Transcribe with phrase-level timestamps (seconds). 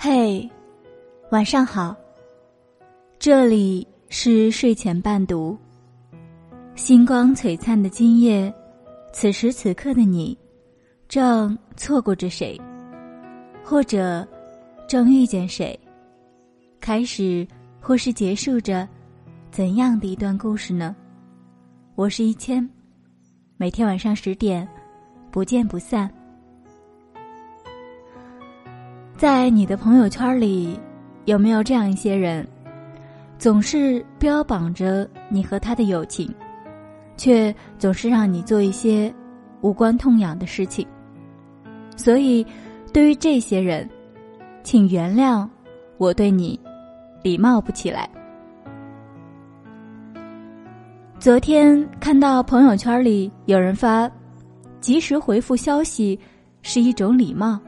[0.00, 0.48] 嘿，
[1.32, 1.92] 晚上好。
[3.18, 5.58] 这里是睡前伴读。
[6.76, 8.54] 星光璀璨的今夜，
[9.12, 10.38] 此时此刻的你，
[11.08, 12.56] 正错过着谁，
[13.64, 14.24] 或者
[14.86, 15.76] 正遇见谁，
[16.78, 17.44] 开始
[17.80, 18.88] 或是结束着
[19.50, 20.94] 怎样的一段故事呢？
[21.96, 22.66] 我是一千，
[23.56, 24.66] 每天晚上十点，
[25.32, 26.08] 不见不散。
[29.18, 30.78] 在你的朋友圈里，
[31.24, 32.46] 有没有这样一些人，
[33.36, 36.32] 总是标榜着你和他的友情，
[37.16, 39.12] 却总是让你做一些
[39.60, 40.86] 无关痛痒的事情？
[41.96, 42.46] 所以，
[42.92, 43.90] 对于这些人，
[44.62, 45.44] 请原谅
[45.96, 46.58] 我对你
[47.20, 48.08] 礼貌不起来。
[51.18, 54.08] 昨天看到朋友圈里有人发，
[54.80, 56.16] 及时回复消息
[56.62, 57.58] 是一种礼貌。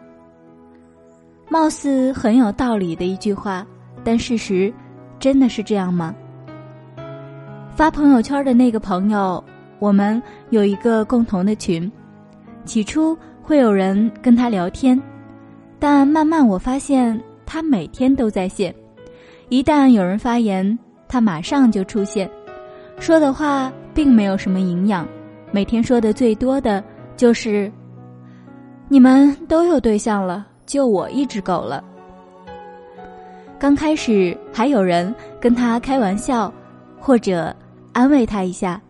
[1.50, 3.66] 貌似很有道理的一句话，
[4.04, 4.72] 但事实
[5.18, 6.14] 真的是这样吗？
[7.74, 9.42] 发朋友圈的那个朋友，
[9.80, 11.90] 我们有一个共同的群，
[12.64, 15.00] 起初会有人跟他聊天，
[15.80, 18.72] 但慢慢我发现他每天都在线，
[19.48, 22.30] 一旦有人发言，他马上就出现，
[23.00, 25.04] 说的话并没有什么营养，
[25.50, 26.84] 每天说的最多的
[27.16, 27.72] 就是
[28.88, 31.82] ：“你们都有对象了。”就我一只狗了。
[33.58, 36.52] 刚开始还有人跟他开玩笑，
[37.00, 37.52] 或者
[37.92, 38.80] 安慰他一下，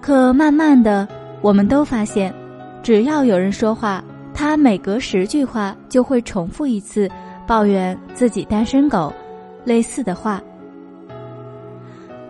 [0.00, 1.06] 可慢慢的，
[1.40, 2.34] 我们都发现，
[2.82, 4.02] 只要有人说话，
[4.34, 7.08] 他每隔十句话就会重复一次
[7.46, 9.12] 抱怨自己单身狗，
[9.64, 10.42] 类似的话。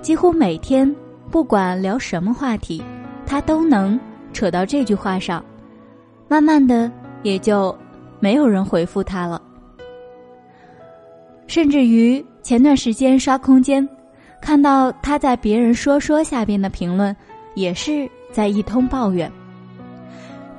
[0.02, 0.94] 几乎每天，
[1.30, 2.84] 不管聊什么话题，
[3.24, 3.98] 他都能
[4.34, 5.42] 扯到这句话上，
[6.28, 6.92] 慢慢的
[7.22, 7.74] 也就。
[8.22, 9.42] 没有人回复他了，
[11.48, 13.86] 甚至于前段时间刷空间，
[14.40, 17.14] 看到他在别人说说下边的评论，
[17.56, 19.28] 也是在一通抱怨。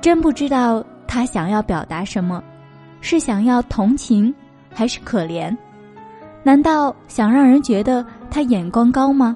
[0.02, 2.44] 真不知道他想要表达什么，
[3.00, 4.32] 是想要同情，
[4.70, 5.56] 还是可怜？
[6.42, 9.34] 难道想让人觉得他眼光高吗？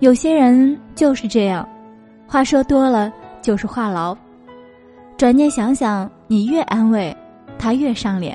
[0.00, 1.68] 有些人就是这样，
[2.26, 4.16] 话说多了就是话痨。
[5.20, 7.14] 转念想想，你越安慰，
[7.58, 8.34] 他越上脸；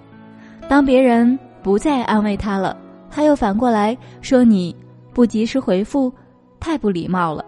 [0.70, 2.78] 当别人不再安慰他了，
[3.10, 4.76] 他又反过来说你
[5.12, 6.14] 不及时回复，
[6.60, 7.44] 太不礼貌了。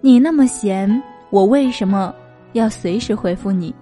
[0.00, 1.00] 你那么闲，
[1.30, 2.12] 我为什么
[2.54, 3.72] 要随时回复你？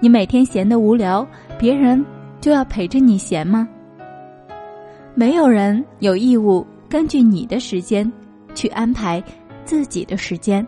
[0.00, 1.24] 你每天闲得无聊，
[1.56, 2.04] 别人
[2.40, 3.68] 就要陪着你闲吗？
[5.14, 8.12] 没有人有义务根据你的时间
[8.52, 9.22] 去安排
[9.64, 10.66] 自己的时间。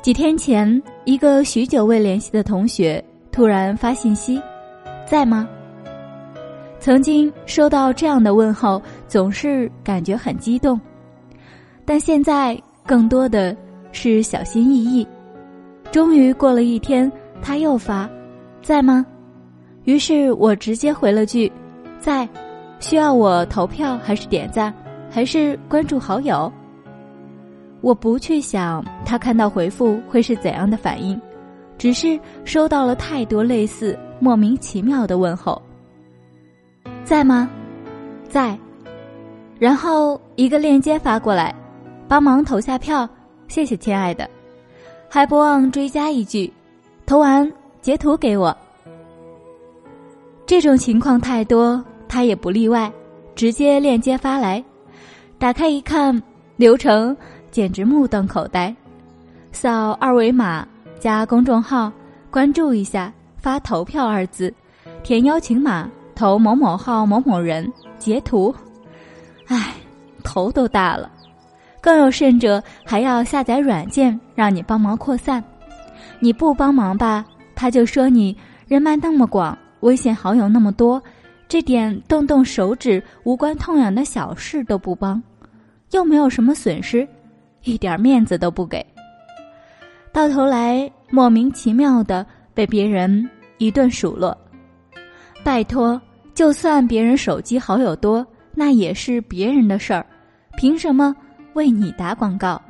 [0.00, 4.40] 几天前，一个许久未联系的同学突然发信息
[5.04, 5.46] ：“在吗？”
[6.78, 10.80] 曾经收到这样的问候，总是感觉很激动，
[11.84, 12.56] 但现在
[12.86, 13.54] 更多的
[13.90, 15.06] 是小心翼翼。
[15.90, 17.10] 终于过了一天，
[17.42, 18.08] 他又发
[18.62, 19.04] ：“在吗？”
[19.84, 21.50] 于是我直接回了句
[21.98, 22.26] ：“在。”
[22.80, 24.72] 需要我投票还是点赞，
[25.10, 26.50] 还是关注好友？
[27.80, 31.20] 我不去想他看到回复会是怎样的反应，
[31.78, 35.60] 只是收到了太多类似莫名其妙的问候。
[37.04, 37.48] 在吗？
[38.28, 38.58] 在。
[39.58, 41.54] 然后一个链接发过来，
[42.06, 43.08] 帮忙投下票，
[43.48, 44.28] 谢谢亲爱的。
[45.08, 46.52] 还不忘追加一句，
[47.06, 47.50] 投完
[47.80, 48.56] 截图给我。
[50.46, 52.92] 这种情况太多，他也不例外，
[53.34, 54.62] 直接链接发来，
[55.38, 56.22] 打开一看，
[56.56, 57.16] 流程。
[57.50, 58.74] 简直目瞪口呆，
[59.52, 60.66] 扫二维码
[61.00, 61.90] 加公众号，
[62.30, 64.52] 关注一下，发投票二字，
[65.02, 68.54] 填邀请码，投某某号某某人，截图。
[69.46, 69.74] 唉，
[70.22, 71.10] 头都大了。
[71.80, 75.42] 更有甚者，还要下载软件让你帮忙扩散。
[76.20, 78.36] 你不帮忙吧，他就说你
[78.66, 81.02] 人脉那么广，微信好友那么多，
[81.48, 85.22] 这点动动手指无关痛痒的小事都不帮，
[85.92, 87.08] 又没有什么损失。
[87.68, 88.84] 一点面子都不给，
[90.10, 92.24] 到头来莫名其妙的
[92.54, 93.28] 被别人
[93.58, 94.36] 一顿数落。
[95.44, 96.00] 拜托，
[96.34, 100.06] 就算别人手机好友多，那也是别人的事儿，
[100.56, 101.14] 凭什么
[101.52, 102.60] 为你打广告？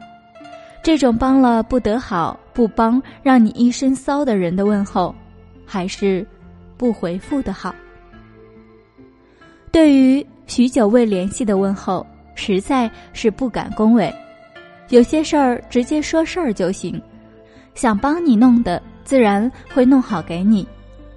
[0.83, 5.15] 这种帮了不得好，不帮让你一身骚的人的问候，
[5.65, 6.27] 还是
[6.77, 7.73] 不回复的好。
[9.71, 12.05] 对于许久未联系的问候，
[12.35, 14.12] 实在是不敢恭维。
[14.90, 17.00] 有些事儿直接说事儿就行，
[17.75, 20.67] 想帮你弄的自然会弄好给你，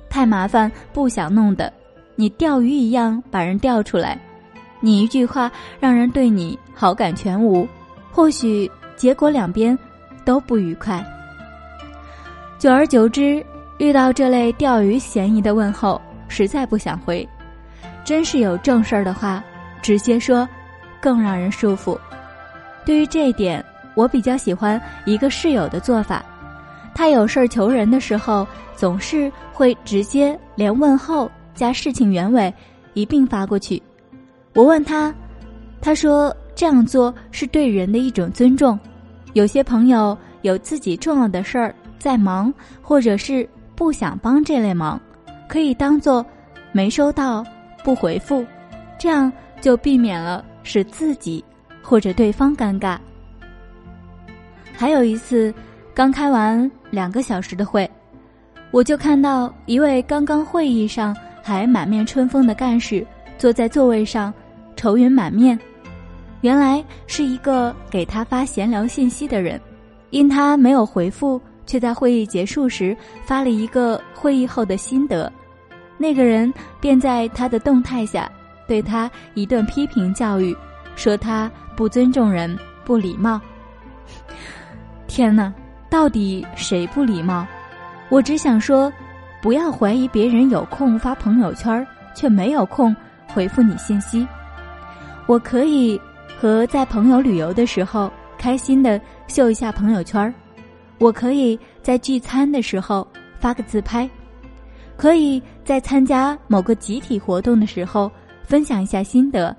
[0.09, 1.71] 太麻烦，不想弄的，
[2.15, 4.19] 你钓鱼一样把人钓出来，
[4.81, 7.67] 你一句话让人对你好感全无，
[8.11, 9.77] 或许结果两边
[10.25, 11.03] 都不愉快。
[12.59, 13.43] 久而久之，
[13.77, 17.27] 遇到这类钓鱼嫌疑的问候，实在不想回。
[18.03, 19.43] 真是有正事儿的话，
[19.81, 20.47] 直接说，
[20.99, 21.97] 更让人舒服。
[22.85, 23.63] 对于这一点，
[23.95, 26.23] 我比较喜欢一个室友的做法。
[26.93, 28.45] 他有事儿求人的时候，
[28.75, 32.53] 总是会直接连问候加事情原委
[32.93, 33.81] 一并发过去。
[34.53, 35.13] 我问他，
[35.81, 38.77] 他说这样做是对人的一种尊重。
[39.33, 44.99] 有些朋友有自己重要的事儿在忙，或者是不想帮这类忙，
[45.47, 46.25] 可以当做
[46.73, 47.41] 没收到
[47.83, 48.45] 不回复，
[48.99, 49.31] 这样
[49.61, 51.43] 就避免了使自己
[51.81, 52.97] 或者对方尴尬。
[54.73, 55.53] 还有一次。
[55.93, 57.87] 刚开完两个小时的会，
[58.71, 61.13] 我就看到一位刚刚会议上
[61.43, 63.05] 还满面春风的干事
[63.37, 64.33] 坐在座位上，
[64.77, 65.59] 愁云满面。
[66.39, 69.59] 原来是一个给他发闲聊信息的人，
[70.11, 72.95] 因他没有回复，却在会议结束时
[73.25, 75.31] 发了一个会议后的心得。
[75.97, 78.31] 那个人便在他的动态下
[78.65, 80.55] 对他一顿批评教育，
[80.95, 83.39] 说他不尊重人、不礼貌。
[85.07, 85.53] 天哪！
[85.89, 87.45] 到底谁不礼貌？
[88.09, 88.91] 我只想说，
[89.41, 91.85] 不要怀疑别人有空发朋友圈，
[92.15, 92.95] 却没有空
[93.27, 94.25] 回复你信息。
[95.27, 95.99] 我可以
[96.39, 100.33] 和在朋友旅游的时候开心的秀一下朋友圈，
[100.97, 103.05] 我可以在聚餐的时候
[103.37, 104.09] 发个自拍，
[104.95, 108.09] 可以在参加某个集体活动的时候
[108.43, 109.53] 分享一下心得，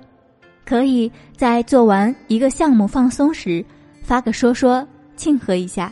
[0.65, 3.63] 可以在做完一个项目放松时
[4.01, 5.91] 发个说说庆贺一下。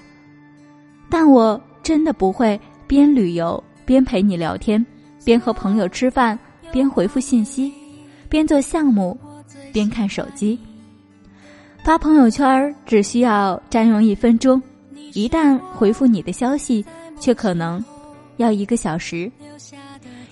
[1.10, 4.86] 但我真的不会边旅游边陪你聊天，
[5.26, 6.38] 边和朋友吃饭
[6.72, 7.72] 边回复信息，
[8.30, 9.18] 边做项目
[9.74, 10.58] 边看手机。
[11.84, 14.62] 发朋友圈只需要占用一分钟，
[15.14, 16.86] 一旦回复你的消息，
[17.20, 17.84] 却可能
[18.38, 19.30] 要一个小时。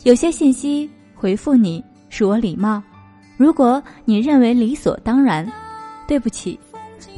[0.04, 2.82] 有些信息回复你是我礼貌，
[3.40, 5.50] 如果你认为理所当然，
[6.06, 6.60] 对不起，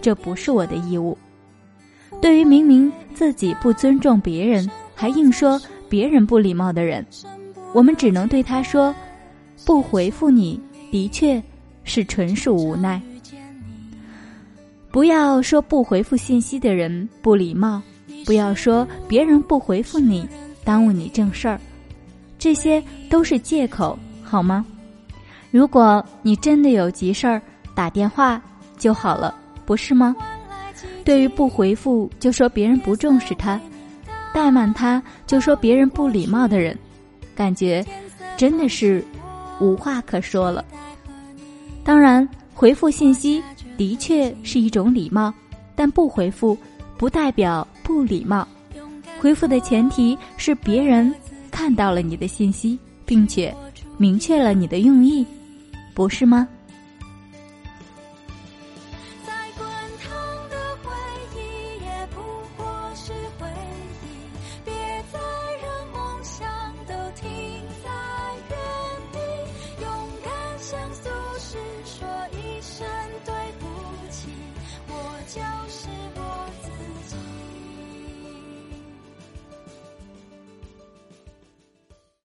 [0.03, 1.17] 这不是我的义务。
[2.21, 5.59] 对于明明自己不尊重别人，还硬说
[5.89, 7.03] 别人不礼貌的人，
[7.73, 8.93] 我们只能对他说
[9.65, 11.41] ：“不回复你的确
[11.83, 13.01] 是纯属无奈。”
[14.93, 17.81] 不要说不回复信息的人不礼貌，
[18.27, 20.29] 不要说别人不回复你
[20.63, 21.59] 耽误你正事儿，
[22.37, 24.63] 这些都是借口，好吗？
[25.51, 27.41] 如果你真的有急事儿，
[27.75, 28.41] 打电话
[28.77, 30.15] 就好了，不是吗？
[31.03, 33.59] 对于不回复就说别人不重视他，
[34.33, 36.77] 怠慢他就说别人不礼貌的人，
[37.35, 37.85] 感觉
[38.37, 39.03] 真的是
[39.59, 40.63] 无话可说了。
[41.83, 43.43] 当然，回复信息
[43.75, 45.33] 的确是一种礼貌，
[45.75, 46.57] 但不回复
[46.97, 48.47] 不代表不礼貌。
[49.19, 51.13] 回复的前提是别人
[51.51, 53.53] 看到了你的信息，并且
[53.97, 55.25] 明确了你的用意，
[55.93, 56.47] 不是吗？